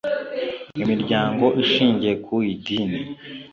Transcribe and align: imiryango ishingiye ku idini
imiryango 0.81 1.45
ishingiye 1.63 2.13
ku 2.25 2.35
idini 2.53 2.99